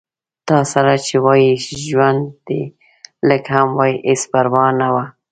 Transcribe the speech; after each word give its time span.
تاسره 0.49 0.95
چې 1.05 1.15
وای 1.25 1.45
ژوند 1.85 2.23
دې 2.47 2.61
لږ 3.27 3.43
هم 3.55 3.67
وای 3.77 3.93
هېڅ 4.07 4.21
پرواه 4.31 4.69
نه 4.81 4.87
وه 4.93 5.05